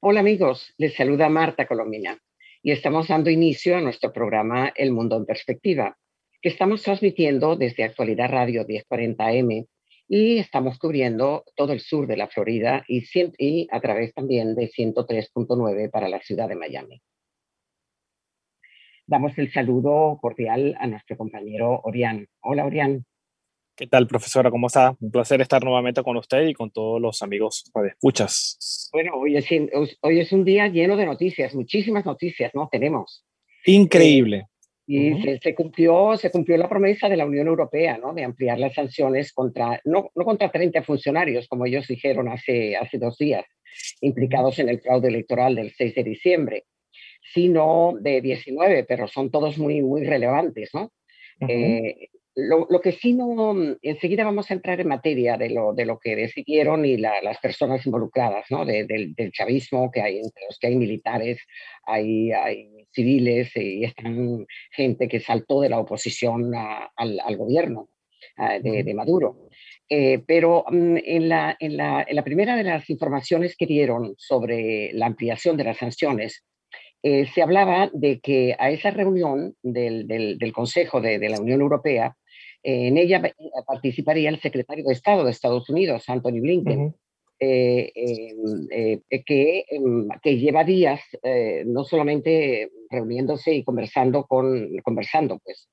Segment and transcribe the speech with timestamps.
[0.00, 2.18] Hola amigos, les saluda Marta Colomina
[2.62, 5.96] y estamos dando inicio a nuestro programa El Mundo en Perspectiva,
[6.42, 9.66] que estamos transmitiendo desde Actualidad Radio 1040M
[10.08, 13.04] y estamos cubriendo todo el sur de la Florida y,
[13.38, 17.00] y a través también de 103.9 para la ciudad de Miami.
[19.06, 22.26] Damos el saludo cordial a nuestro compañero Orián.
[22.40, 23.06] Hola Orián.
[23.76, 24.52] ¿Qué tal, profesora?
[24.52, 24.96] ¿Cómo está?
[25.00, 28.88] Un placer estar nuevamente con usted y con todos los amigos de escuchas.
[28.92, 29.46] Bueno, hoy es,
[30.00, 32.68] hoy es un día lleno de noticias, muchísimas noticias, ¿no?
[32.70, 33.26] Tenemos.
[33.66, 34.46] Increíble.
[34.86, 38.14] Eh, y se, cumplió, se cumplió la promesa de la Unión Europea, ¿no?
[38.14, 42.98] De ampliar las sanciones contra, no, no contra 30 funcionarios, como ellos dijeron hace, hace
[42.98, 43.44] dos días,
[44.00, 46.64] implicados en el fraude electoral del 6 de diciembre,
[47.32, 50.92] sino de 19, pero son todos muy, muy relevantes, ¿no?
[52.36, 56.00] Lo, que sí no, mm, enseguida vamos a entrar en materia de lo, de lo
[56.00, 58.64] que decidieron y las personas involucradas, ¿no?
[58.64, 61.40] del, del, chavismo, que hay entre los que hay militares,
[61.84, 67.88] hay, hay civiles y están gente que saltó de la oposición al, al, gobierno
[68.62, 69.48] de, de, Maduro.
[69.88, 74.14] Eh, pero mm, en, la, en, la, en la primera de las informaciones que dieron
[74.18, 76.44] sobre la ampliación de las sanciones,
[77.02, 81.38] eh, se hablaba de que a esa reunión del, del, del Consejo de, de, la
[81.38, 82.16] Unión Europea
[82.64, 83.34] en ella eh,
[83.66, 86.94] participaría el secretario de Estado de Estados Unidos, Anthony Blinken,
[87.38, 91.00] eh, em, eh, que, em, que, lleva días
[91.66, 95.68] no solamente reuniéndose y conversando con, conversando, pues,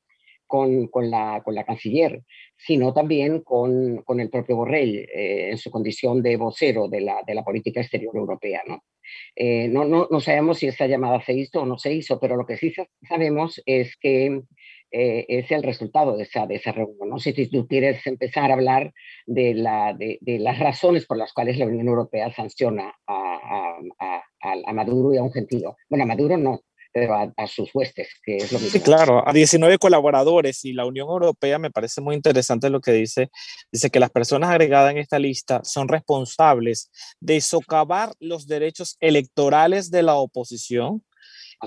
[0.45, 2.23] con, con, la, con la canciller,
[2.57, 7.35] sino también con, con el propio Borrell en su condición de vocero de la, de
[7.35, 8.63] la política exterior europea.
[8.67, 8.83] ¿no?
[9.69, 12.45] no, no, no sabemos si esa llamada se hizo o no se hizo, pero lo
[12.45, 12.73] que sí
[13.07, 14.41] sabemos es que
[14.91, 17.09] eh, es el resultado de esa, de esa reunión.
[17.09, 18.93] No sé si tú quieres empezar a hablar
[19.25, 24.23] de, la, de, las razones por las cuales la Unión Europea sanciona a, a,
[24.67, 25.77] a, Maduro y a un gentío.
[25.89, 26.61] Bueno, a Maduro no,
[26.91, 28.73] pero a, sus huestes, que es lo mismo.
[28.73, 32.91] Sí, claro, a 19 colaboradores y la Unión Europea me parece muy interesante lo que
[32.91, 33.29] dice.
[33.71, 39.89] Dice que las personas agregadas en esta lista son responsables de socavar los derechos electorales
[39.89, 41.01] de la oposición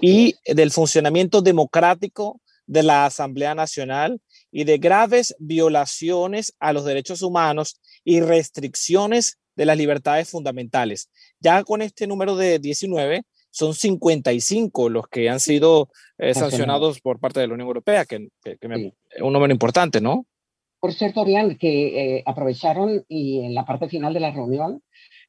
[0.00, 4.20] y del funcionamiento democrático de la Asamblea Nacional
[4.50, 11.10] y de graves violaciones a los derechos humanos y restricciones de las libertades fundamentales.
[11.40, 15.88] Ya con este número de 19, son 55 los que han sido
[16.18, 20.26] eh, sancionados por parte de la Unión Europea, que, es un número importante, ¿no?
[20.80, 24.82] Por cierto, Orián, que eh, aprovecharon y en la parte final de la reunión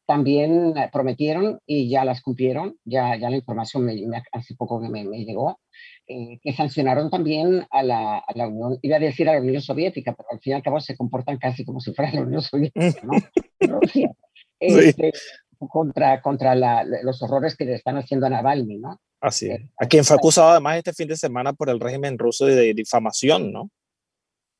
[0.05, 4.89] también eh, prometieron y ya las cumplieron, ya, ya la información me, hace poco que
[4.89, 5.59] me, llegó,
[6.07, 9.61] eh, que sancionaron también a la, a la, Unión, iba a decir a la Unión
[9.61, 12.41] Soviética, pero al fin y al cabo se comportan casi como si fuera la Unión
[12.41, 13.13] Soviética, ¿no?
[13.81, 14.11] Rusia,
[14.59, 15.11] este,
[15.57, 18.99] contra, contra la, los horrores que le están haciendo a Navalny, ¿no?
[19.19, 19.61] Así es.
[19.61, 22.73] Eh, a quien fue acusado además este fin de semana por el régimen ruso de
[22.73, 23.71] difamación, ¿no?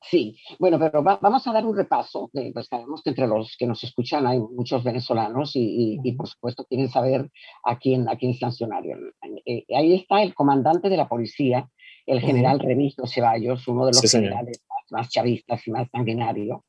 [0.02, 2.30] Sí, bueno, pero vamos a dar un repaso.
[2.32, 6.88] pues sabemos que entre los que nos escuchan hay muchos venezolanos y, por supuesto quieren
[6.88, 7.30] saber
[7.64, 9.12] a quién, a quién sancionaron.
[9.44, 11.68] Eh, ahí está el comandante de la policía,
[12.06, 16.64] el general uh Ceballos, uno de los generales más, chavistas y más sanguinario.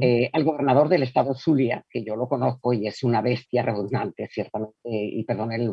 [0.00, 4.26] Eh, al gobernador del estado Zulia, que yo lo conozco y es una bestia redundante,
[4.28, 5.70] ciertamente, y perdón el,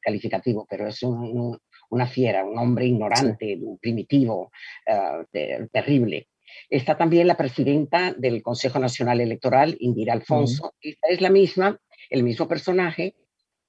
[0.00, 1.58] calificativo, pero es un,
[1.90, 4.50] una fiera, un hombre ignorante, primitivo,
[4.86, 6.28] eh, terrible.
[6.68, 10.74] Está también la presidenta del Consejo Nacional Electoral, Indira Alfonso.
[10.80, 11.78] Esta es la misma,
[12.10, 13.14] el mismo personaje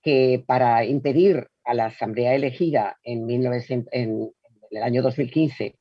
[0.02, 4.32] que para impedir a la Asamblea elegida en, 1900, en
[4.70, 5.76] el año 2015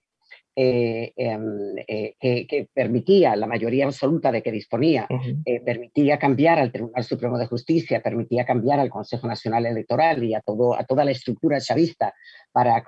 [0.56, 5.06] eh, em, eh, que, permitía, la mayoría absoluta de que disponía,
[5.44, 10.34] eh, permitía cambiar al Tribunal Supremo de Justicia, permitía cambiar al Consejo Nacional Electoral y
[10.34, 12.14] a, todo, a toda la estructura chavista
[12.52, 12.84] para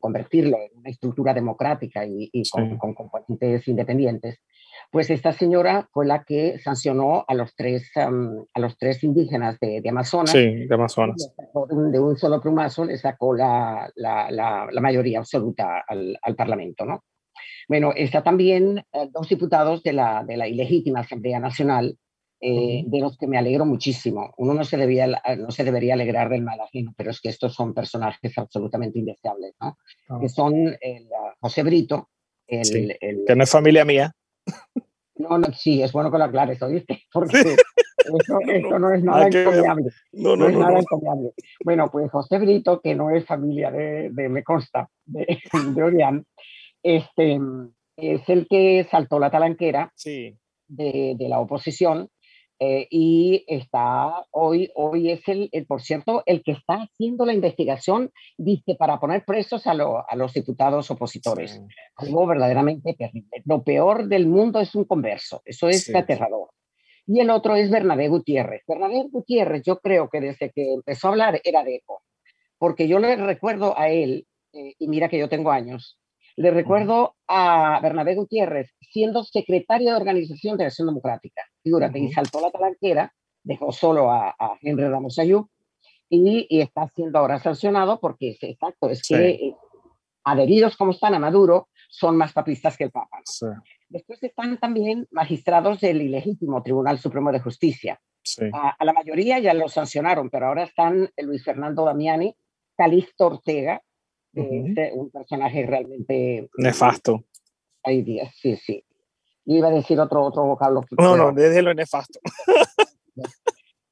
[0.00, 4.40] convertirlo en una estructura democrática y, con, con, componentes independientes
[4.90, 9.82] pues esta señora fue la que sancionó a los tres, a los tres indígenas de,
[9.88, 10.30] Amazonas.
[10.30, 11.30] Sí, de Amazonas.
[11.92, 17.04] De un, solo plumazo le sacó la, la, la, mayoría absoluta al, al, Parlamento, ¿no?
[17.68, 21.98] Bueno, está también eh, dos diputados de la, de la ilegítima Asamblea Nacional,
[22.40, 24.32] eh, de los que me alegro muchísimo.
[24.38, 27.52] Uno no se, debía, no se debería alegrar del mal ajeno, pero es que estos
[27.52, 29.76] son personajes absolutamente indeseables, ¿no?
[30.08, 30.18] Ah.
[30.18, 31.08] Que son el,
[31.40, 32.08] José Brito,
[32.46, 34.14] el, el, que no es familia mía.
[35.18, 37.02] No, no, sí, es bueno que lo aclares, ¿oíste?
[37.12, 37.56] Porque
[38.08, 38.38] eso,
[38.78, 39.90] no es nada encomiable.
[40.12, 41.32] No, no, no, es nada encomiable.
[41.64, 45.38] Bueno, pues José Brito, que no es familia de, de me consta, de,
[45.74, 46.24] de Orián,
[46.82, 47.38] este,
[47.96, 50.36] es el que saltó la talanquera sí.
[50.68, 52.08] de, de, la oposición
[52.60, 58.10] Eh, y está hoy, hoy es el, por cierto, el que está haciendo la investigación,
[58.36, 61.60] dice, para poner presos a, a los diputados opositores.
[61.96, 63.42] Algo verdaderamente terrible.
[63.44, 66.50] Lo peor del mundo es un converso, eso es aterrador.
[67.06, 68.64] Y el otro es Bernabé Gutiérrez.
[68.66, 72.02] Bernabé Gutiérrez, yo creo que desde que empezó a hablar era de eco,
[72.58, 75.98] porque yo le recuerdo a él, eh, y mira que yo tengo años,
[76.38, 81.42] le recuerdo a Bernabé Gutiérrez siendo secretario de organización de Acción Democrática.
[81.64, 83.12] Figúrate, y saltó la talanquera,
[83.42, 85.48] dejó solo a, Henry Ramos Ayú
[86.08, 89.56] y, está siendo ahora sancionado porque es exacto, es que eh,
[90.22, 93.20] adheridos como están a Maduro son más papistas que el Papa.
[93.88, 98.00] Después están también magistrados del ilegítimo Tribunal Supremo de Justicia.
[98.52, 102.32] A, a, la mayoría ya lo sancionaron, pero ahora están Luis Fernando Damiani,
[102.76, 103.82] Calixto Ortega,
[104.34, 106.48] un personaje realmente...
[106.56, 107.24] Nefasto.
[107.82, 108.84] Hay días, sí, sí.
[109.46, 110.84] iba a decir otro, otro vocablo.
[110.98, 112.20] No, no, desde lo nefasto.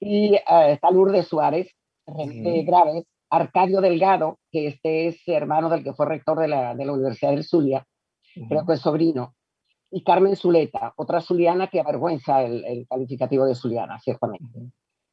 [0.01, 1.69] y uh, está Lourdes Suárez,
[2.07, 6.85] uh Graves, Arcadio Delgado, que este es hermano del que fue rector de la, de
[6.85, 7.87] la Universidad del Zulia,
[8.49, 9.35] creo que es sobrino,
[9.91, 14.47] y Carmen Zuleta, otra zuliana que avergüenza el, el calificativo de zuliana, ciertamente.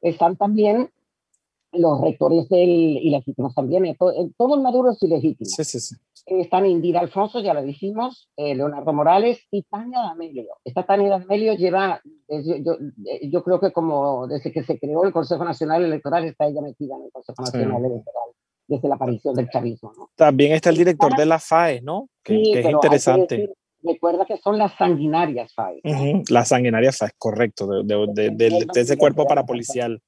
[0.01, 0.89] Están también
[1.73, 5.49] los rectores del ilegítimos también, eh, todo, todo el Maduro es ilegítimo.
[5.49, 5.95] Sí, sí, sí.
[6.25, 10.55] Están Indira Alfonso, ya lo dijimos, eh, Leonardo Morales y Tania D'Amelio.
[10.63, 15.11] Esta Tania D'Amelio lleva, yo, eh, yo, creo que como desde que se creó el
[15.11, 18.29] Consejo Nacional Electoral está ella metida en el Consejo Nacional Electoral
[18.67, 19.91] desde la aparición del chavismo.
[19.97, 20.09] ¿no?
[20.15, 22.09] También está el director de la FAES, ¿no?
[22.23, 23.49] Que, sí, que es interesante.
[23.81, 25.81] recuerda que son las sanguinarias FAES.
[26.29, 30.01] Las sanguinarias FAES, correcto, de, de, de, de ese cuerpo parapolicial.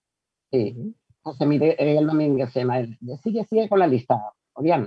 [0.50, 0.96] Sí.
[1.26, 4.22] José Miguel Domínguez Sigue, sigue con la lista.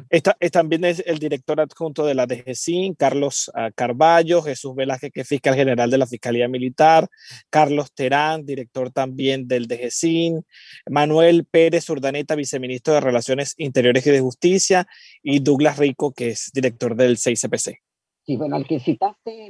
[0.09, 5.21] Está, también es el director adjunto de la DGCIN, Carlos ah, Carballo, Jesús Velázquez, que
[5.23, 7.09] es fiscal general de la Fiscalía Militar,
[7.51, 10.43] Carlos Terán, director también del DGCIN,
[10.89, 14.87] Manuel Pérez Urdaneta, viceministro de Relaciones Interiores y de Justicia,
[15.23, 17.81] y Douglas Rico, que es director del 6CPC.
[18.25, 19.49] Sí, bueno, el que citaste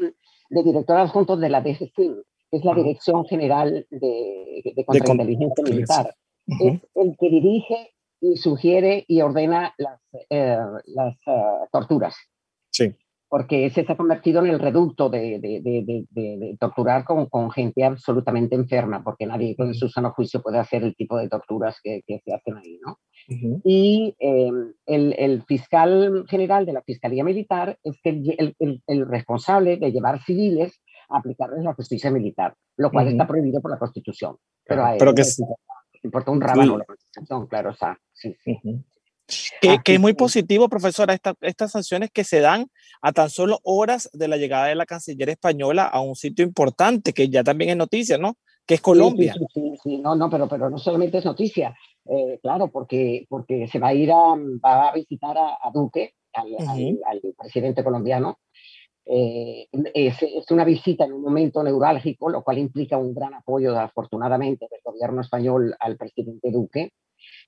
[0.51, 2.17] de director adjunto de la DGCIN
[2.51, 6.15] es la Dirección General de, de Contrainteligencia Militar
[6.61, 10.01] es el que dirige y sugiere y ordena las,
[10.31, 12.17] eh, las eh, torturas.
[12.71, 12.95] Sí.
[13.31, 17.85] Porque se ha convertido en el reducto de, de, de, de torturar con, con, gente
[17.85, 22.03] absolutamente enferma, porque nadie con su sano juicio puede hacer el tipo de torturas que,
[22.07, 22.99] que se hacen ahí, ¿no?
[23.65, 29.77] Y em, el, el, fiscal general de la Fiscalía Militar es el, el, el, responsable
[29.77, 30.81] de llevar civiles
[31.11, 34.37] a aplicarles la justicia militar, lo cual está prohibido por la Constitución.
[34.65, 35.25] Pero, Pero que,
[36.07, 38.59] importa un rábano la Constitución, claro, o sea, sí, sí.
[39.61, 42.67] Que, es muy positivo, profesora, esta, estas sanciones que se dan
[43.03, 47.13] a tan solo horas de la llegada de la canciller española a un sitio importante,
[47.13, 48.39] que ya también es noticia, ¿no?
[48.65, 49.35] Que es Colombia.
[49.35, 53.69] Sí, sí, sí, no, no, pero, pero no solamente es noticia, eh, claro, porque, porque
[53.69, 54.35] se va a ir a,
[54.65, 58.39] va a visitar a, Duque, al, al, presidente colombiano,
[59.11, 63.79] eh, es, es, una visita en un momento neurálgico, lo cual implica un gran apoyo,
[63.79, 66.93] afortunadamente, del gobierno español al presidente Duque,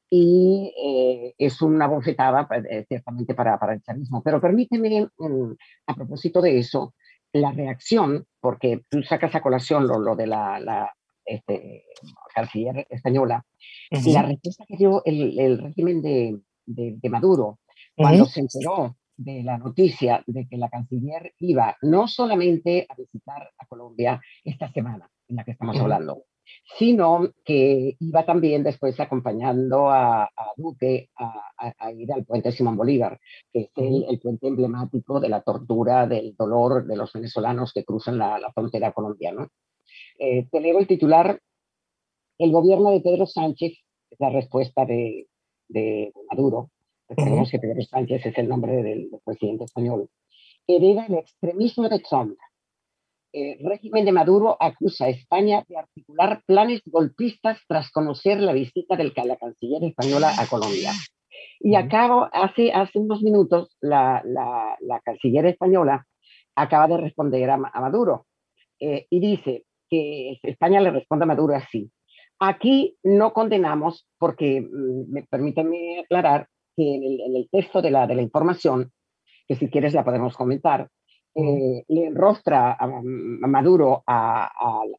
[0.09, 4.23] y eh, es una bofetada eh, ciertamente para, para el chavismo.
[4.23, 5.53] Pero permíteme, mm,
[5.87, 6.95] a propósito de eso,
[7.33, 10.93] la reacción, porque tú sacas a colación lo, lo de la, la
[11.27, 11.85] este,
[12.35, 13.45] canciller española,
[13.91, 17.59] la respuesta que dio el, el régimen de, de, de Maduro
[17.95, 23.50] cuando se enteró de la noticia de que la canciller iba no solamente a visitar
[23.59, 26.25] a Colombia esta semana en la que estamos hablando,
[26.79, 33.21] sino que iba también después acompañando a, Duque a, ir al puente Simón Bolívar,
[33.53, 38.19] que es el, puente emblemático de la tortura, del dolor de los venezolanos que cruzan
[38.19, 39.47] la, frontera colombiana.
[40.19, 41.41] Eh, te leo el titular.
[42.39, 43.73] El gobierno de Pedro Sánchez,
[44.11, 45.29] es la respuesta de,
[45.69, 46.71] de Maduro,
[47.11, 50.09] recordemos que Pedro Sánchez es el nombre del, presidente español,
[50.67, 52.38] hereda el extremismo de Trump.
[53.33, 58.97] El régimen de Maduro acusa a España de articular planes golpistas tras conocer la visita
[58.97, 60.93] de la canciller española a Colombia.
[61.61, 66.07] Y acabo, hace, hace unos minutos, la, la, la canciller española
[66.57, 68.26] acaba de responder a, Maduro
[68.81, 71.90] eh, y dice que España le responde a Maduro así.
[72.38, 76.49] Aquí no condenamos, porque, mm, me, permíteme aclarar,
[76.82, 78.92] en el, texto de la, de la información,
[79.46, 80.88] que si quieres la podemos comentar,
[81.34, 84.50] eh, le enrostra a, Maduro a,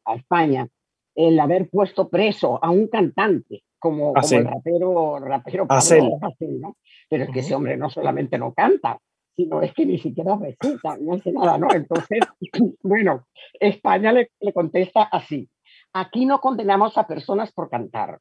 [0.04, 0.66] a, España
[1.14, 6.18] el haber puesto preso a un cantante como, como el rapero, rapero Pablo
[6.60, 6.76] ¿no?
[7.10, 8.98] Pero es que ese hombre no solamente no canta,
[9.34, 11.68] sino es que ni siquiera resulta, no hace nada, ¿no?
[11.72, 12.20] Entonces,
[12.82, 13.26] bueno,
[13.60, 15.50] España le, le contesta así.
[15.92, 18.20] aquí no condenamos a personas por cantar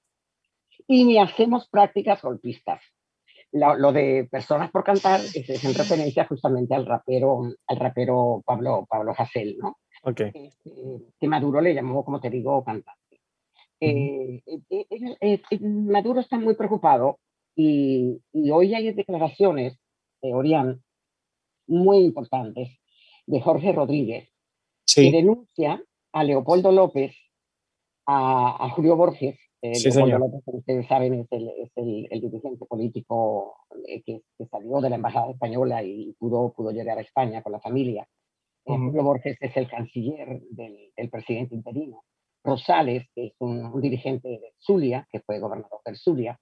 [0.87, 2.81] y ni hacemos prácticas golpistas.
[3.53, 9.13] Lo, de personas por cantar es, en referencia justamente al rapero, al rapero Pablo, Pablo
[9.17, 9.77] Hassel, ¿no?
[10.03, 10.31] Okay.
[10.34, 10.72] Este,
[11.20, 13.22] que Maduro le llamó, como te digo, cantante.
[13.79, 14.86] Eh, eh,
[15.20, 17.20] eh, Maduro está muy preocupado
[17.55, 19.77] y, y hoy hay declaraciones,
[20.22, 20.84] de Orián,
[21.67, 22.79] muy importantes
[23.25, 24.29] de Jorge Rodríguez,
[24.93, 27.15] que denuncia a Leopoldo López,
[28.05, 32.65] a, a Julio Borges, eh, Leopoldo como ustedes saben, es el, es el, el dirigente
[32.65, 37.41] político eh, que, que, salió de la Embajada Española y pudo, pudo llegar a España
[37.41, 38.07] con la familia.
[38.65, 42.03] Uh Julio Borges es el canciller del, del, presidente interino.
[42.43, 46.39] Rosales, que es un, un, dirigente de Zulia, que fue gobernador del Zulia.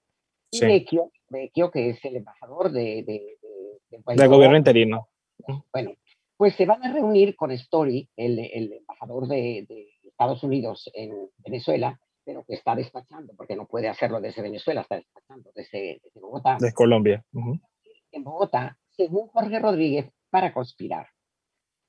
[0.52, 5.10] Y Vecchio, Vecchio, que es el embajador de, de, de del gobierno interino.
[5.72, 5.94] Bueno,
[6.38, 11.12] pues se van a reunir con Story, el, el embajador de, de, Estados Unidos en
[11.38, 11.98] Venezuela,
[12.30, 16.58] pero que está despachando, porque no puede hacerlo desde Venezuela, está despachando desde, desde Bogotá.
[16.60, 17.26] Desde Colombia.
[17.34, 17.62] Uh -huh.
[18.12, 21.08] En Bogotá, según Jorge Rodríguez, para conspirar.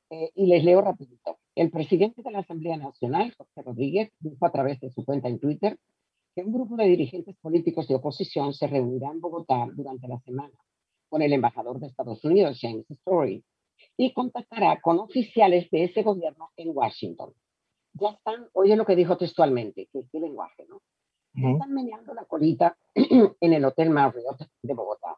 [0.08, 1.40] Eh, y les leo rapidito.
[1.54, 5.38] El presidente de la Asamblea Nacional, Jorge Rodríguez, dijo a través de su cuenta en
[5.38, 5.78] Twitter
[6.34, 10.56] que un grupo de dirigentes políticos de oposición se reunirá en Bogotá durante la semana
[11.10, 13.44] con el embajador de Estados Unidos, James Story,
[13.98, 17.34] y contactará con oficiales de ese gobierno en Washington.
[17.94, 20.76] Ya están, oye lo que dijo textualmente, que qué lenguaje, ¿no?
[20.76, 21.52] Uh -huh.
[21.54, 25.16] Están meneando la colita en el Hotel Marriott de Bogotá.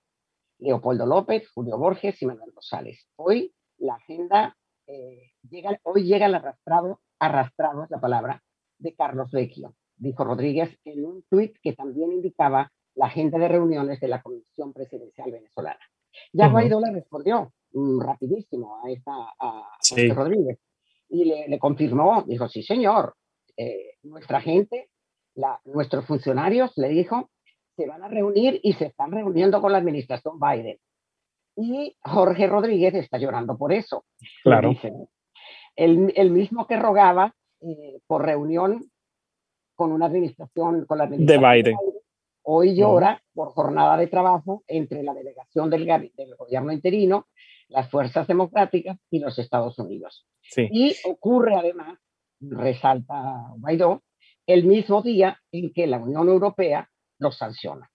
[0.59, 3.09] Leopoldo López, Julio Borges y Manuel Rosales.
[3.17, 8.43] Hoy la agenda, eh, llega, hoy llega el arrastrado, arrastrado es la palabra,
[8.79, 14.01] de Carlos Vecchio, dijo Rodríguez en un tuit que también indicaba la agenda de reuniones
[14.01, 15.81] de la Comisión Presidencial Venezolana.
[16.33, 16.53] Ya uh -huh.
[16.53, 20.09] Guaidó le respondió mm, rapidísimo a esta a sí.
[20.11, 20.59] Rodríguez
[21.13, 23.15] y le, le, confirmó, dijo, sí señor,
[23.57, 24.89] eh, nuestra gente,
[25.35, 27.31] la, nuestros funcionarios, le dijo,
[27.77, 30.79] se van a reunir y se están reuniendo con la administración Biden.
[31.57, 34.05] Y Jorge Rodríguez está llorando por eso.
[34.43, 34.73] Claro.
[35.77, 38.91] El, el, mismo que rogaba eh, por reunión
[39.75, 41.77] con una administración, con la administración de Biden.
[41.77, 42.03] Biden
[42.43, 47.29] hoy llora por jornada de trabajo entre la delegación del, del, gobierno interino,
[47.73, 50.27] las fuerzas democráticas y los Estados Unidos.
[50.43, 50.69] Sí.
[50.71, 51.99] Y ocurre además,
[52.41, 53.15] resalta
[53.59, 54.03] Guaidó,
[54.47, 56.89] el mismo día en que la Unión Europea
[57.19, 57.91] los sanciona.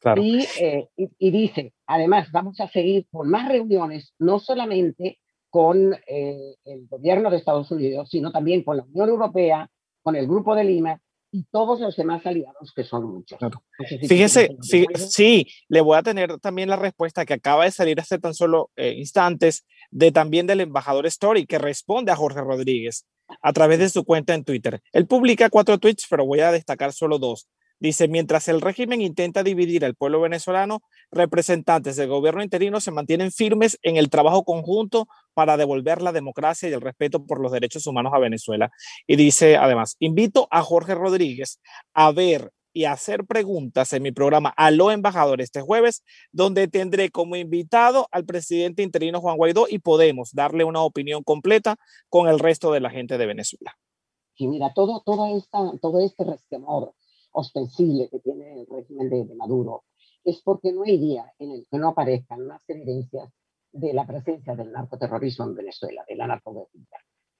[0.00, 0.22] Claro.
[0.22, 5.18] Y, eh, y, y, dice, además, vamos a seguir con más reuniones, no solamente
[5.50, 9.68] con eh, el gobierno de Estados Unidos, sino también con la Unión Europea,
[10.02, 11.00] con el Grupo de Lima
[11.32, 13.38] y todos los demás aliados, que son muchos.
[13.38, 13.62] Claro.
[14.08, 18.18] Fíjese, fíjese, sí, le voy a tener también la respuesta que acaba de salir hace
[18.18, 23.06] tan solo eh, instantes de también del embajador Story, que responde a Jorge Rodríguez
[23.42, 24.82] a través de su cuenta en Twitter.
[24.92, 27.48] Él publica cuatro tweets, pero voy a destacar solo dos.
[27.78, 33.32] Dice, mientras el régimen intenta dividir al pueblo venezolano, representantes del gobierno interino se mantienen
[33.32, 37.86] firmes en el trabajo conjunto para devolver la democracia y el respeto por los derechos
[37.86, 38.70] humanos a Venezuela.
[39.06, 41.60] Y dice, además, invito a Jorge Rodríguez
[41.94, 47.36] a ver y hacer preguntas en mi programa Aló Embajador este jueves, donde tendré como
[47.36, 51.76] invitado al presidente interino Juan Guaidó y podemos darle una opinión completa
[52.08, 53.76] con el resto de la gente de Venezuela.
[54.36, 56.94] Sí, mira, todo, todo, esta, todo este resquemor
[57.32, 59.84] ostensible que tiene el régimen de, Maduro
[60.24, 63.32] es porque no hay en el que no aparezcan más evidencias
[63.72, 66.98] de la presencia del narcoterrorismo en Venezuela, de la narcoguerrilla.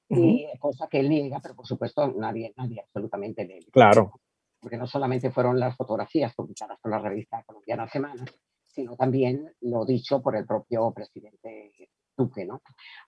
[0.09, 0.59] Uh -huh.
[0.59, 4.13] cosa que él niega, pero por supuesto nadie, nadie absolutamente le Claro.
[4.61, 8.25] Porque no solamente fueron las fotografías publicadas por la revista colombiana Semana,
[8.67, 12.61] sino también lo dicho por el propio presidente Duque, ¿no?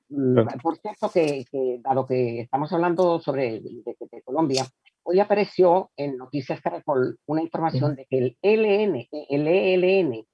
[0.09, 0.59] Claro.
[0.63, 4.65] Por cierto, que, que, dado que estamos hablando sobre de, de, Colombia,
[5.03, 10.27] hoy apareció en Noticias Caracol una información de que el ELN, el ELN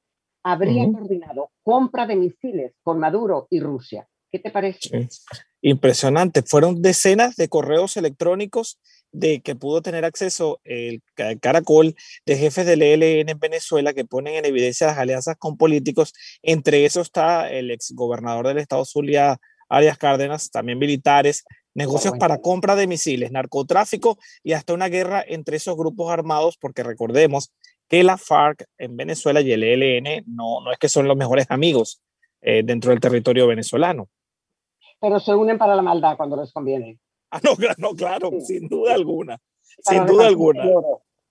[0.53, 0.93] habría uh -huh.
[0.93, 4.09] coordinado compra de misiles con Maduro y Rusia.
[4.31, 5.09] ¿Qué te parece?
[5.09, 5.09] Sí.
[5.63, 6.43] Impresionante.
[6.43, 8.79] Fueron decenas de correos electrónicos
[9.11, 11.03] de que pudo tener acceso el
[11.41, 11.95] Caracol
[12.27, 16.13] de jefes del ELN en Venezuela que ponen en evidencia las alianzas con políticos.
[16.43, 19.39] Entre esos está el exgobernador del estado Zulia,
[19.69, 25.57] Arias Cárdenas, también militares, negocios para compra de misiles, narcotráfico y hasta una guerra entre
[25.57, 27.53] esos grupos armados, porque recordemos
[27.89, 31.47] que la FARC en Venezuela y el ELN no, no es que son los mejores
[31.49, 32.03] amigos
[32.41, 34.09] eh, dentro del territorio venezolano.
[35.01, 36.99] Pero se unen para la maldad cuando les conviene.
[37.31, 38.59] Ah, no, no claro, sí.
[38.59, 39.39] sin duda alguna.
[39.85, 40.65] Para sin duda alguna.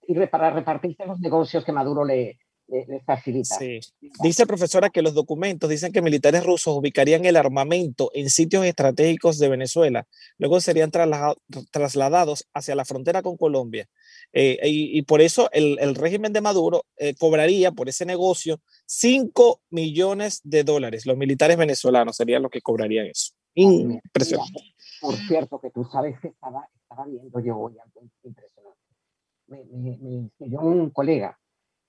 [0.06, 2.38] y para repartirse los negocios que Maduro le,
[2.68, 3.56] les facilita.
[3.56, 3.80] Sí.
[4.22, 9.38] Dice profesora que los documentos dicen que militares rusos ubicarían el armamento en sitios estratégicos
[9.38, 10.06] de Venezuela,
[10.38, 10.90] luego serían
[11.70, 13.88] trasladados hacia la frontera con Colombia.
[14.32, 19.62] Eh, y, por eso el, el régimen de Maduro eh, cobraría por ese negocio 5
[19.70, 21.06] millones de dólares.
[21.06, 23.32] Los militares venezolanos serían los que cobrarían eso.
[23.54, 24.60] Impresionante.
[25.00, 28.78] por cierto, que tú sabes que estaba, estaba viendo yo hoy algo impresionante.
[29.46, 31.38] Me, me, me escribió un colega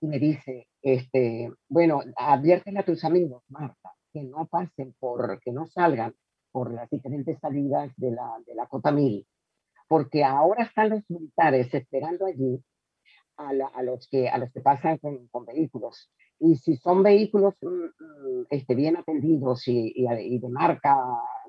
[0.02, 5.52] y me dice, este, bueno, adviértele a tus amigos, Marta, que no pasen por, que
[5.52, 6.16] no salgan
[6.52, 9.26] por las diferentes salidas de la, de la Cota Mil,
[9.90, 12.64] porque ahora están los militares esperando allí
[13.38, 16.12] a, a, los, que, a los que pasan con, con, vehículos.
[16.40, 20.96] Y si son vehículos mm, mm, este, bien atendidos y, y, de marca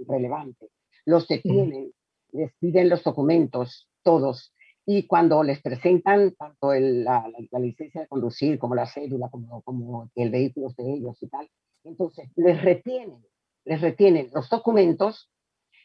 [0.09, 0.69] relevante,
[1.05, 1.93] los detienen,
[2.33, 4.55] les piden los documentos, todos,
[4.87, 9.61] y cuando les presentan tanto el, la, la, licencia de conducir como la cédula, como,
[9.63, 11.47] como el vehículo de ellos y tal,
[11.85, 13.23] entonces les retienen,
[13.67, 15.30] les retienen los documentos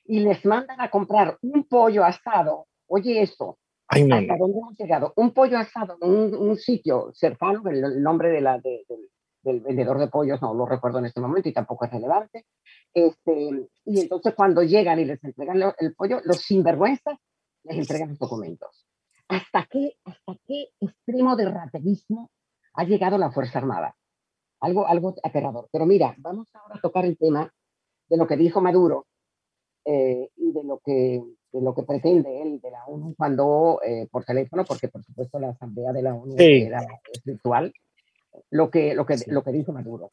[0.05, 2.67] y les mandan a comprar un pollo asado.
[2.87, 3.57] Oye, eso,
[3.87, 5.13] Ay, no, ¿hasta dónde hemos llegado?
[5.15, 8.97] Un pollo asado en un, un, sitio cercano, el, el nombre de la, de, de,
[9.45, 12.45] del vendedor de pollos no lo recuerdo en este momento y tampoco es relevante.
[12.93, 17.17] Este, y entonces cuando llegan y les entregan el pollo, los sinvergüenzas
[17.63, 18.87] les entregan los documentos.
[19.27, 22.31] ¿Hasta qué, hasta qué extremo de raterismo
[22.73, 23.95] ha llegado la Fuerza Armada?
[24.59, 25.69] Algo, algo aterrador.
[25.71, 27.51] Pero mira, vamos ahora a tocar el tema
[28.07, 29.07] de lo que dijo Maduro
[29.85, 34.07] eh, y de lo, que, de lo que pretende él de la ONU cuando, eh,
[34.11, 36.63] por teléfono, porque por supuesto la asamblea de la ONU sí.
[36.63, 36.85] era
[37.23, 37.73] virtual,
[38.51, 39.31] lo que, lo que, sí.
[39.31, 40.09] lo que dijo Maduro.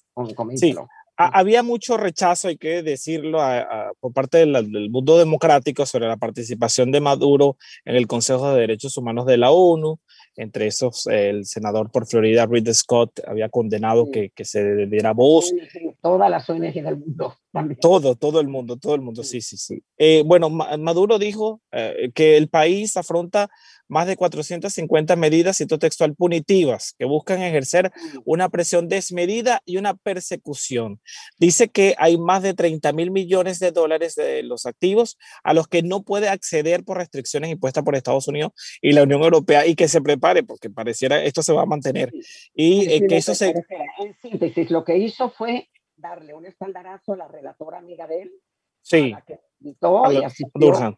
[0.57, 0.75] Sí
[1.17, 6.09] había mucho rechazo, hay que decirlo, a, a, por parte del, del, mundo democrático sobre
[6.09, 9.99] la participación de Maduro en el Consejo de Derechos Humanos de la ONU.
[10.37, 14.13] Entre esos, el senador por Florida, Reed Scott, había condenado sí.
[14.13, 15.53] que, que, se diera voz.
[16.01, 17.37] Todas las ONG del mundo.
[17.53, 17.79] También.
[17.81, 19.83] Todo, todo el mundo, todo el mundo, sí, sí, sí.
[19.99, 23.51] Eh, bueno, Maduro dijo eh, que el país afronta
[23.93, 27.93] más de 450 medidas, cito textual, punitivas que buscan ejercer
[28.25, 30.99] una presión desmedida y una persecución.
[31.39, 35.69] Dice que hay más de 30 mil millones de dólares de los activos a los
[35.69, 39.75] que no puede acceder por restricciones impuestas por Estados Unidos y la Unión Europea y
[39.75, 42.11] que se prepare porque pareciera esto se va a mantener.
[42.55, 43.51] Y eh, que eso se...
[43.99, 48.33] En síntesis, lo que hizo fue darle un espaldarazo a la relatora amiga de él.
[48.81, 49.13] Sí.
[49.13, 50.73] A la que invitó a y asistió.
[50.73, 50.95] ¿verdad?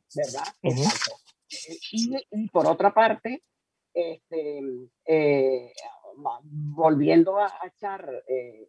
[0.63, 1.24] Uh -huh.
[1.55, 2.27] Exacto.
[2.33, 3.43] Y, y, por otra parte,
[3.93, 4.61] este,
[5.07, 5.73] eh,
[6.17, 8.69] volviendo a, a echar eh,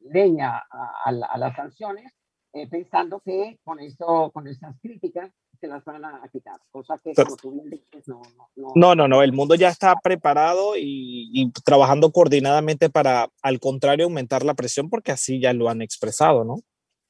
[0.00, 2.12] leña a, a, la, a, las sanciones,
[2.52, 7.14] eh, pensando que con, eso, con esas críticas se las van a quitar, cosa que
[7.14, 8.20] como tú bien dices, no,
[8.54, 13.60] no, no, no, no, el mundo ya está preparado y, y, trabajando coordinadamente para, al
[13.60, 16.56] contrario, aumentar la presión, porque así ya lo han expresado, ¿no?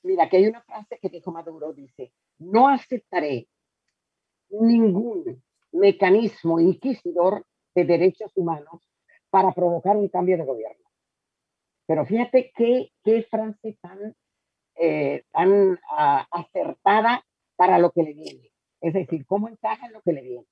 [0.03, 3.49] Mira, que hay una frase que dijo Maduro, dice, no aceptaré
[4.50, 8.88] ningún mecanismo inquisidor de derechos humanos
[9.30, 10.85] para provocar un cambio de gobierno.
[11.87, 14.14] Pero fíjate qué, qué frase tan,
[14.76, 15.76] eh, tan uh,
[16.30, 17.24] acertada
[17.57, 18.50] para lo que le viene.
[18.80, 20.46] Es decir, cómo encaja en lo que le viene.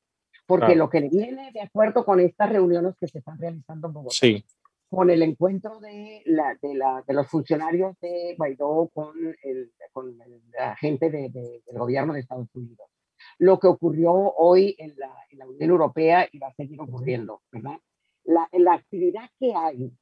[0.47, 3.95] Porque lo que le viene de acuerdo con estas reuniones que se están realizando en
[3.95, 4.45] Bogotá, sí.
[4.91, 10.21] con el encuentro de, la, de, la, de los funcionarios de Guaidó con, el, con
[10.21, 12.91] el, la gente de, del gobierno de Estados Unidos,
[13.39, 17.43] lo que ocurrió hoy en la, en la, Unión Europea y va a seguir ocurriendo,
[17.51, 17.79] ¿verdad?
[18.25, 19.93] La, la actividad que hay,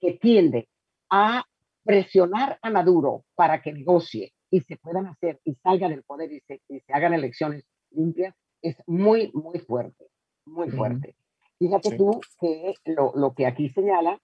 [0.00, 0.68] que tiende
[1.10, 1.44] a
[1.84, 6.40] presionar a Maduro para que negocie y se puedan hacer y salga del poder y
[6.40, 10.06] se, y se hagan elecciones limpias, es muy, muy fuerte,
[10.46, 11.16] muy fuerte.
[11.58, 11.96] Fíjate sí.
[11.96, 14.20] tú que lo, lo, que aquí señala,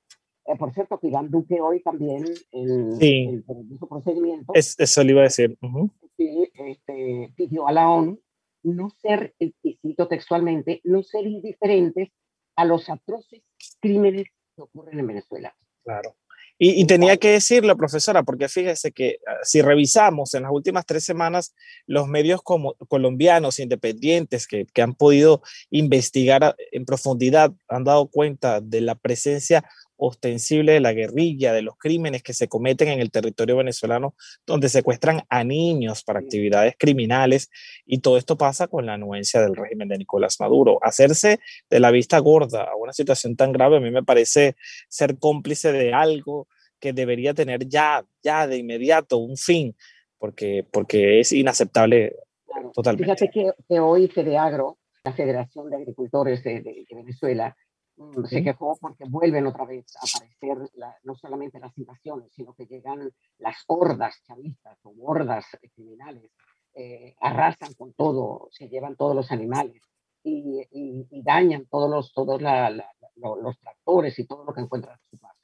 [0.47, 3.27] eh, por cierto, que Iván Duque hoy también en, sí.
[3.29, 4.53] el, el, procedimiento.
[4.55, 5.57] Es, eso le iba a decir.
[5.63, 5.91] Uh -huh.
[6.17, 8.19] sí, este, pidió a la ONU
[8.63, 12.11] no ser, y cito textualmente, no ser indiferentes
[12.57, 13.43] a los atroces
[13.81, 15.55] crímenes que ocurren en Venezuela.
[15.85, 16.17] Claro.
[16.63, 20.85] Y, y, tenía que decirlo, profesora, porque fíjese que ah, si revisamos en las últimas
[20.85, 21.55] tres semanas
[21.87, 28.61] los medios como, colombianos independientes que, que han podido investigar en profundidad han dado cuenta
[28.61, 29.65] de la presencia
[30.01, 34.15] ostensible de la guerrilla, de los crímenes que se cometen en el territorio venezolano,
[34.47, 37.51] donde secuestran a niños para actividades criminales,
[37.85, 40.79] y todo esto pasa con la anuencia del régimen de Nicolás Maduro.
[40.83, 44.57] Hacerse de la vista gorda a una situación tan grave a mí me parece
[44.89, 46.49] ser cómplice de algo
[46.81, 49.77] que debería tener ya, ya de inmediato un fin,
[50.19, 52.73] porque, porque es inaceptable claro.
[52.75, 53.05] totalmente.
[53.05, 57.55] Fíjate que, que hoy FEDEAGRO, la Federación de Agricultores de, de, de Venezuela,
[58.01, 60.71] mm, se quejó porque vuelven otra vez a aparecer
[61.05, 66.31] no solamente las invasiones, sino que llegan las hordas chavistas o hordas criminales,
[66.75, 69.83] eh, arrasan con todo, se llevan todos los animales
[70.23, 75.41] y, dañan todos los, todos los tractores y todo lo que encuentran en su paso.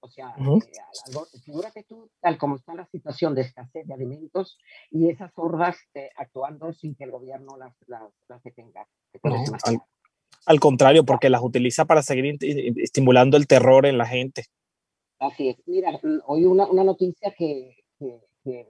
[0.00, 4.58] O sea, eh, figúrate tú, tal como está la situación de escasez de alimentos
[4.90, 8.88] y esas hordas eh, actuando sin que el gobierno las, las, detenga.
[9.64, 9.82] al,
[10.60, 12.38] contrario, porque las utiliza para seguir
[12.76, 14.46] estimulando el terror en la gente.
[15.18, 15.56] Así es.
[15.66, 18.66] Mira, hoy una, una noticia que, que, eh,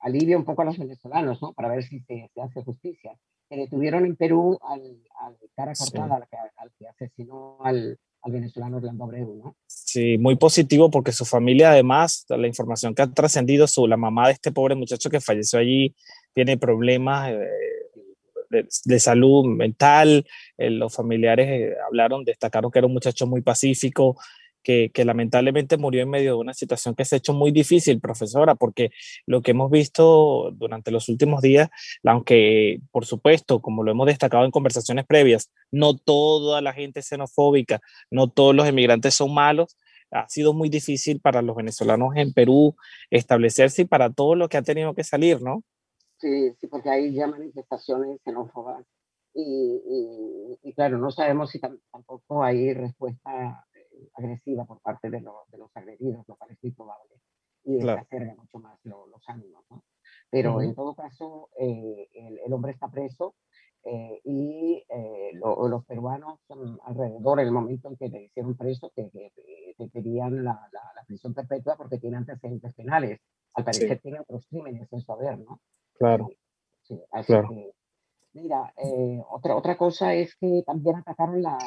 [0.00, 1.52] alivia un poco a los venezolanos, ¿no?
[1.52, 3.18] Para ver si se, se hace justicia.
[3.50, 4.80] Que detuvieron en Perú al,
[5.20, 9.56] al cara cortada, al, al, que asesinó al, al venezolano Orlando Abreu, ¿no?
[9.66, 14.26] Sí, muy positivo porque su familia además, la información que ha trascendido, su, la mamá
[14.26, 15.94] de este pobre muchacho que falleció allí
[16.34, 17.48] tiene problemas eh,
[18.50, 24.16] de, salud mental, eh, los familiares eh, hablaron, destacaron que era un muchacho muy pacífico,
[24.62, 28.54] que, lamentablemente murió en medio de una situación que se ha hecho muy difícil, profesora,
[28.54, 28.90] porque
[29.26, 31.70] lo que hemos visto durante los últimos días,
[32.04, 37.06] aunque por supuesto, como lo hemos destacado en conversaciones previas, no toda la gente es
[37.06, 37.80] xenofóbica,
[38.10, 39.76] no todos los emigrantes son malos,
[40.10, 42.76] ha sido muy difícil para los venezolanos en Perú
[43.10, 45.64] establecerse y para todo lo que ha tenido que salir, ¿no?
[46.18, 48.84] Sí, sí, porque hay ya manifestaciones xenófobas
[49.34, 53.64] y, y, claro, no sabemos si tampoco hay respuesta
[54.14, 57.14] agresiva por parte de, de, los agredidos, lo cual es muy probable,
[57.64, 58.00] y claro.
[58.00, 59.64] exacerba mucho más los ánimos.
[59.70, 59.84] ¿no?
[60.30, 62.08] Pero en todo caso, eh,
[62.44, 63.34] el, hombre está preso
[63.84, 66.40] eh, y eh, los peruanos
[66.84, 71.32] alrededor en el momento en que le hicieron preso, que, que, pedían la, la, prisión
[71.32, 73.20] perpetua porque tiene antecedentes penales.
[73.54, 75.60] Al parecer tiene otros crímenes en su haber, ¿no?
[75.98, 76.28] Claro.
[76.82, 77.48] Sí, así claro.
[77.48, 77.72] que
[78.34, 81.58] Mira, eh, otra, otra cosa es que también atacaron la,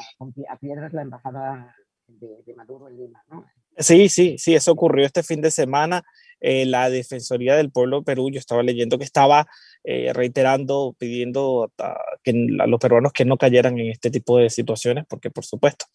[0.48, 1.74] a piedras la embajada
[2.06, 3.44] de, Maduro en Lima, ¿no?
[3.76, 6.02] Sí, sí, sí, eso ocurrió este fin de semana.
[6.40, 9.46] Eh, la Defensoría del Pueblo Perú, yo estaba leyendo que estaba
[9.84, 15.04] eh, reiterando, pidiendo a, que los peruanos que no cayeran en este tipo de situaciones,
[15.08, 15.86] porque por supuesto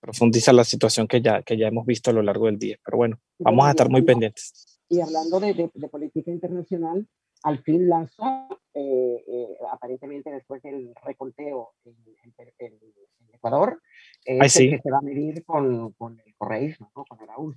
[0.00, 2.76] profundiza la situación que ya, que ya hemos visto a lo largo del día.
[2.84, 4.78] Pero bueno, vamos a estar muy pendientes.
[4.88, 7.06] Y hablando de, de, política internacional,
[7.42, 11.96] al fin lanzó, eh, aparentemente después del reconteo en,
[12.58, 12.78] en
[13.32, 13.80] Ecuador,
[14.24, 17.04] es el que se va a medir con, con el correísmo, ¿no?
[17.04, 17.56] con Araúz.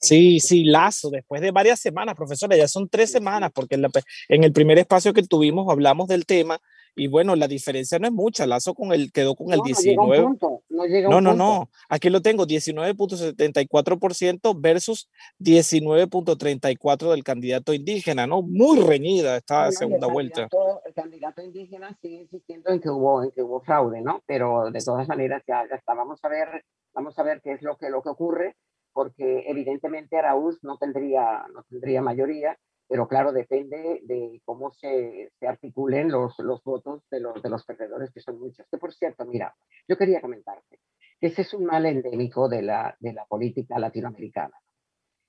[0.00, 3.82] Sí, este sí, Lazo, después de varias semanas, profesora, ya son tres semanas, porque en,
[3.82, 3.90] la,
[4.28, 6.58] en, el primer espacio que tuvimos hablamos del tema
[6.96, 10.26] y bueno, la diferencia no es mucha, Lazo con el, quedó con el 19.
[10.68, 18.42] No, llega no, no, no, aquí lo tengo, 19.74% versus 19.34% del candidato indígena, ¿no?
[18.42, 20.48] Muy reñida esta segunda vuelta.
[20.86, 24.22] El candidato indígena sigue insistiendo en que hubo, en que hubo fraude, ¿no?
[24.26, 27.62] Pero de todas maneras ya, ya está, vamos a ver, vamos a ver qué es
[27.62, 28.56] lo que, lo que ocurre
[28.92, 32.58] porque evidentemente Araúz no tendría, no tendría mayoría,
[32.90, 37.64] pero claro, depende de cómo se, se articulen los, los votos de los, de los
[37.64, 38.66] perdedores, que son muchos.
[38.68, 39.54] Que por cierto, mira,
[39.86, 40.80] yo quería comentarte
[41.20, 44.60] que ese es un mal endémico de la, de la política latinoamericana.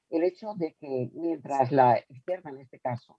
[0.09, 3.15] El hecho de que mientras la izquierda, en este caso,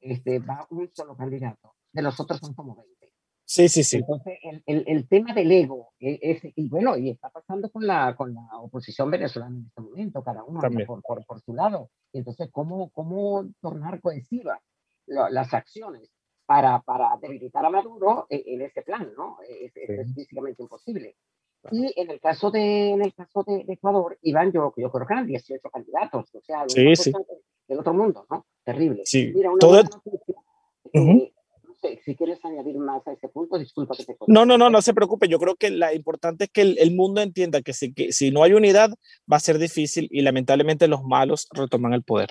[0.00, 3.12] este, va un solo candidato, de los otros son como 20.
[3.48, 3.98] Sí, sí, sí.
[3.98, 7.86] Entonces, el, el, el tema del ego, e, es, y bueno, y está pasando con
[7.86, 11.90] la, con la oposición venezolana en este momento, cada uno por, por, por, su lado.
[12.12, 14.60] Entonces, ¿cómo, cómo tornar cohesivas
[15.06, 16.10] las acciones
[16.44, 19.38] para, para debilitar a Maduro en, en ese plan, ¿no?
[19.48, 21.16] Es, es, físicamente imposible.
[21.70, 25.14] Y en el caso de, en el caso de, Ecuador, Iván, yo, yo creo que
[25.14, 27.12] eran 18 candidatos, o sea, sí, sí.
[27.68, 28.44] del otro mundo, ¿no?
[28.64, 29.02] Terrible.
[29.04, 29.30] Sí.
[29.32, 29.82] Mira, una Todo...
[29.84, 30.34] noticia,
[30.94, 31.35] uh -huh
[32.04, 34.94] si quieres añadir más a ese punto, disculpa que te No, no, no, no se
[34.94, 35.28] preocupe.
[35.28, 38.30] Yo creo que la importante es que el, el mundo entienda que si, que si
[38.30, 38.90] no hay unidad
[39.30, 42.30] va a ser difícil y lamentablemente los malos retoman el poder.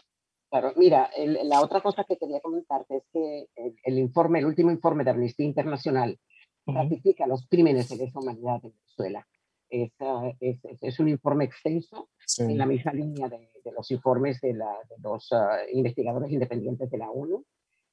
[0.49, 4.45] Claro, mira, el, la otra cosa que quería comentarte es que el, el, informe, el
[4.45, 6.17] último informe de Amnistía Internacional
[6.65, 6.75] uh -huh.
[6.75, 9.27] ratifica los crímenes de lesa humanidad en Venezuela.
[9.69, 12.43] Es, uh, es, es, un informe extenso sí.
[12.43, 15.37] en la misma línea de, de los informes de, la, de los uh,
[15.73, 17.43] investigadores independientes de la ONU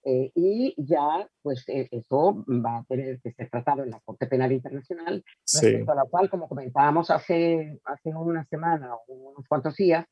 [0.04, 4.26] eh, y ya, pues eh, eso va a tener que ser tratado en la Corte
[4.26, 5.66] Penal Internacional, sí.
[5.66, 10.04] respecto a la cual, como comentábamos hace, hace una semana o unos cuantos días,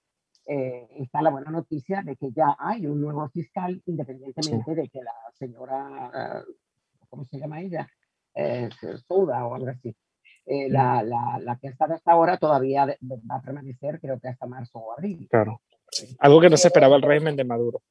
[0.46, 4.74] eh, está la buena noticia de que ya hay un nuevo fiscal, independientemente sí.
[4.74, 7.88] de que la señora, uh, ¿cómo se llama ella?
[8.34, 8.68] Eh,
[9.06, 9.94] Souda o algo así.
[10.46, 10.72] Eh, mm.
[10.72, 14.46] la, la, la, que ha estado hasta ahora todavía va a permanecer, creo que hasta
[14.46, 15.28] marzo o abril.
[15.30, 15.60] Claro.
[15.90, 16.16] Sí.
[16.18, 17.82] Algo que no se esperaba el régimen de Maduro.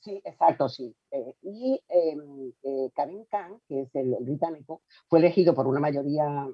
[0.00, 0.94] Sí, exacto, sí.
[1.10, 2.16] Eh, y eh,
[2.62, 6.48] eh, Karim Khan, que es el, el, británico, fue elegido por una mayoría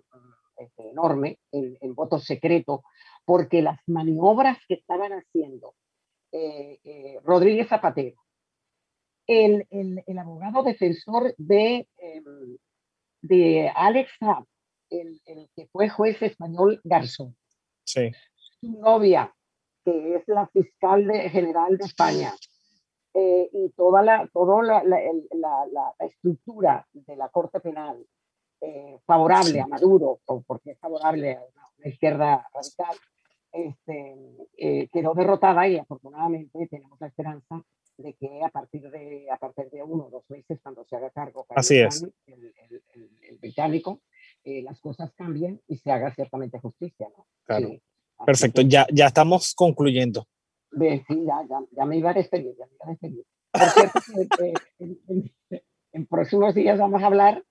[0.56, 2.84] este, enorme en, en voto secreto,
[3.24, 5.74] porque las maniobras que estaban haciendo
[6.36, 8.20] eh, eh, Rodríguez Zapatero,
[9.26, 12.56] el, el, el, abogado defensor de, em,
[13.22, 14.44] de Alex Saab,
[14.90, 17.36] el, el, que fue juez español Garzón,
[17.84, 18.10] sí.
[18.60, 19.34] su novia,
[19.84, 22.34] que es la fiscal de, general de España,
[23.14, 24.98] eh, y toda, la, toda la, la,
[25.32, 28.04] la, la, estructura de la Corte Penal
[28.60, 32.96] eh, favorable a Maduro, o porque es favorable a una, izquierda radical,
[33.52, 34.16] este,
[34.56, 37.62] eh, quedó derrotada y afortunadamente tenemos la esperanza
[37.98, 41.10] de que a partir de, a partir de uno o dos meses, cuando se haga
[41.10, 42.02] cargo Así el, es.
[42.26, 42.82] el, el,
[43.22, 44.00] el británico,
[44.42, 47.08] eh, las cosas cambien y se haga ciertamente justicia.
[47.16, 47.26] ¿no?
[47.44, 47.68] Claro.
[47.68, 47.82] Sí.
[48.26, 50.26] Perfecto, ya, ya estamos concluyendo.
[50.76, 53.24] De, sí, ya, ya, ya, me iba a despedir, ya me iba a despedir.
[53.52, 57.44] Por cierto, eh, en, en, en próximos días vamos a hablar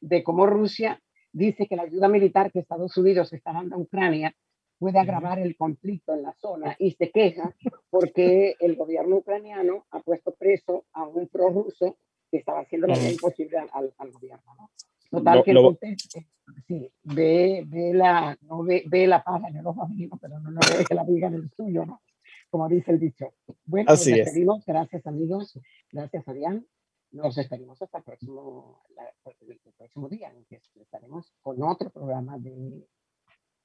[0.00, 1.00] de cómo Rusia
[1.32, 4.34] dice que la ayuda militar que Estados Unidos está dando a Ucrania
[4.78, 7.54] puede agravar el conflicto en la zona y se queja
[7.90, 11.98] porque el gobierno ucraniano ha puesto preso a un prorruso
[12.30, 14.54] que estaba haciendo la vida imposible al, al gobierno.
[14.56, 14.70] ¿no?
[15.10, 15.70] Total, lo, que lo...
[15.70, 16.26] entonces,
[16.66, 20.50] sí, ve, ve, la, no ve, ve la paja en el ojo mío, pero no,
[20.50, 22.00] no ve que la viga en el suyo, ¿no?
[22.50, 23.34] Como dice el dicho.
[23.64, 24.24] Bueno, Así nos es.
[24.26, 24.64] despedimos.
[24.64, 25.58] Gracias, amigos.
[25.92, 26.66] Gracias, Arián.
[27.10, 32.38] Nos despedimos hasta el próximo, la, el próximo día, en que estaremos con otro programa
[32.38, 32.86] de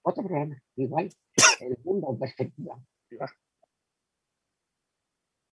[0.04, 1.10] otro programa, igual,
[1.62, 2.78] el mundo en perspectiva.